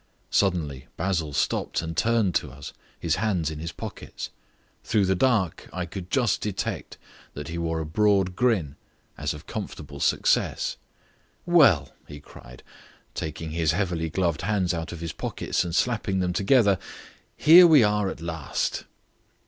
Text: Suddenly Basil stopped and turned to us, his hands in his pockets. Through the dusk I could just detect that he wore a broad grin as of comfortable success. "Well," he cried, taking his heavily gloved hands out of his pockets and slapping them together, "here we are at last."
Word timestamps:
Suddenly 0.31 0.87
Basil 0.97 1.31
stopped 1.31 1.83
and 1.83 1.95
turned 1.95 2.33
to 2.33 2.49
us, 2.51 2.73
his 2.99 3.17
hands 3.17 3.51
in 3.51 3.59
his 3.59 3.71
pockets. 3.71 4.31
Through 4.83 5.05
the 5.05 5.13
dusk 5.13 5.69
I 5.71 5.85
could 5.85 6.09
just 6.09 6.41
detect 6.41 6.97
that 7.35 7.49
he 7.49 7.59
wore 7.59 7.79
a 7.79 7.85
broad 7.85 8.35
grin 8.35 8.77
as 9.15 9.35
of 9.35 9.45
comfortable 9.45 9.99
success. 9.99 10.77
"Well," 11.45 11.93
he 12.07 12.19
cried, 12.19 12.63
taking 13.13 13.51
his 13.51 13.73
heavily 13.73 14.09
gloved 14.09 14.41
hands 14.41 14.73
out 14.73 14.91
of 14.91 15.01
his 15.01 15.13
pockets 15.13 15.63
and 15.63 15.75
slapping 15.75 16.17
them 16.19 16.33
together, 16.33 16.79
"here 17.37 17.67
we 17.67 17.83
are 17.83 18.09
at 18.09 18.21
last." 18.21 18.85